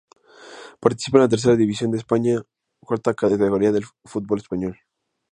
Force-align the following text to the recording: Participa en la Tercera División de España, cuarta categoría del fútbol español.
Participa 0.79 1.17
en 1.19 1.25
la 1.25 1.29
Tercera 1.29 1.55
División 1.55 1.91
de 1.91 1.99
España, 1.99 2.41
cuarta 2.79 3.13
categoría 3.13 3.71
del 3.71 3.85
fútbol 4.03 4.39
español. 4.39 4.79